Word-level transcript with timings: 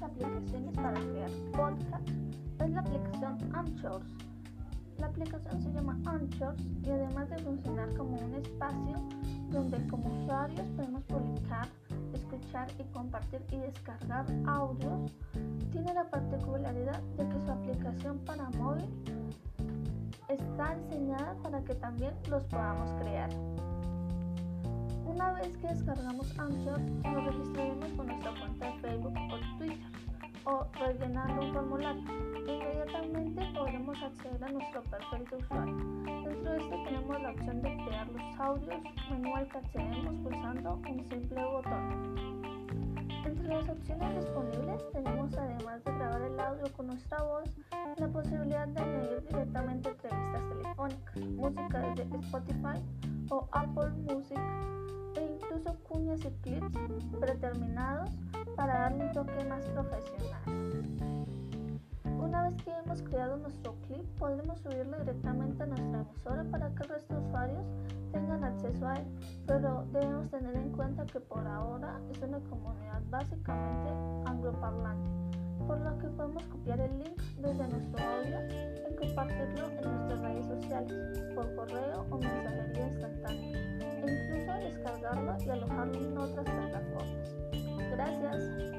las 0.00 0.10
aplicaciones 0.10 0.74
para 0.76 1.00
crear 1.00 1.30
podcasts 1.52 2.12
es 2.60 2.70
la 2.70 2.80
aplicación 2.80 3.38
Anchors. 3.54 4.06
La 4.98 5.06
aplicación 5.06 5.62
se 5.62 5.72
llama 5.72 5.98
Anchors 6.06 6.62
y 6.82 6.90
además 6.90 7.28
de 7.30 7.38
funcionar 7.38 7.94
como 7.96 8.16
un 8.16 8.34
espacio 8.34 9.08
donde 9.50 9.86
como 9.88 10.22
usuarios 10.22 10.66
podemos 10.76 11.02
publicar, 11.04 11.66
escuchar 12.14 12.68
y 12.78 12.84
compartir 12.92 13.42
y 13.50 13.56
descargar 13.58 14.26
audios, 14.46 15.12
tiene 15.72 15.92
la 15.94 16.04
particularidad 16.04 17.00
de 17.16 17.28
que 17.28 17.40
su 17.40 17.50
aplicación 17.50 18.18
para 18.20 18.50
móvil 18.50 18.88
está 20.28 20.76
diseñada 20.76 21.34
para 21.42 21.62
que 21.62 21.74
también 21.74 22.14
los 22.28 22.44
podamos 22.44 22.90
crear. 23.02 23.30
Una 25.06 25.32
vez 25.32 25.56
que 25.56 25.66
descargamos 25.66 26.38
Anchor, 26.38 26.80
nos 26.80 27.26
rellenando 30.74 31.42
un 31.42 31.52
formulario. 31.52 32.02
Inmediatamente 32.46 33.42
podremos 33.54 34.02
acceder 34.02 34.44
a 34.44 34.48
nuestro 34.48 34.82
perfil 34.82 35.24
de 35.30 35.36
usuario. 35.36 35.76
Dentro 36.24 36.52
de 36.52 36.58
este 36.58 36.84
tenemos 36.84 37.22
la 37.22 37.30
opción 37.30 37.62
de 37.62 37.76
crear 37.84 38.08
los 38.08 38.40
audios, 38.40 38.82
menú 39.10 39.36
al 39.36 39.48
que 39.48 39.58
accedemos 39.58 40.14
pulsando 40.22 40.74
un 40.74 41.08
simple 41.08 41.44
botón. 41.44 42.40
Entre 43.24 43.48
las 43.48 43.68
opciones 43.68 44.16
disponibles 44.16 44.92
tenemos 44.92 45.36
además 45.36 45.84
de 45.84 45.92
grabar 45.92 46.22
el 46.22 46.40
audio 46.40 46.72
con 46.72 46.86
nuestra 46.86 47.22
voz, 47.22 47.50
la 47.96 48.08
posibilidad 48.08 48.66
de 48.68 48.80
añadir 48.80 49.22
directamente 49.28 49.90
entrevistas 49.90 50.42
telefónicas, 50.48 51.16
música 51.16 51.94
desde 51.94 52.16
Spotify 52.16 52.82
o 53.30 53.48
Apple 53.52 53.90
Music 54.08 54.40
e 55.16 55.34
incluso 55.34 55.76
y 56.10 56.30
clips 56.42 56.76
predeterminados 57.20 58.10
para 58.56 58.80
darle 58.80 59.04
un 59.04 59.12
toque 59.12 59.44
más 59.44 59.64
profesional. 59.66 60.42
Una 62.18 62.48
vez 62.48 62.62
que 62.64 62.72
hemos 62.72 63.00
creado 63.02 63.36
nuestro 63.36 63.76
clip, 63.86 64.04
podremos 64.18 64.58
subirlo 64.58 64.98
directamente 64.98 65.62
a 65.62 65.66
nuestra 65.66 66.00
emisora 66.00 66.44
para 66.50 66.68
que 66.74 66.82
el 66.82 66.88
resto 66.88 67.14
de 67.14 67.26
usuarios 67.28 67.64
tengan 68.10 68.42
acceso 68.42 68.88
a 68.88 68.96
él, 68.96 69.06
pero 69.46 69.86
debemos 69.92 70.28
tener 70.30 70.56
en 70.56 70.72
cuenta 70.72 71.06
que 71.06 71.20
por 71.20 71.46
ahora 71.46 72.00
es 72.10 72.20
una 72.22 72.40
comunidad 72.40 73.02
básicamente 73.08 73.90
angloparlante, 74.26 75.10
por 75.64 75.80
lo 75.80 75.96
que 75.98 76.08
podemos 76.08 76.42
copiar 76.46 76.80
el 76.80 76.98
link 76.98 77.22
desde 77.40 77.68
nuestro 77.68 78.04
audio 78.04 78.38
y 78.90 78.96
compartirlo 78.96 79.70
en 79.70 79.82
nuestras 79.82 80.20
redes 80.20 80.46
sociales, 80.46 81.34
por 81.36 81.54
correo 81.54 82.04
o 82.10 82.18
mensajería 82.18 82.69
y 85.44 85.50
alojarlo 85.50 85.98
en 85.98 86.18
otras 86.18 86.46
plataformas. 86.46 87.34
Gracias. 87.90 88.70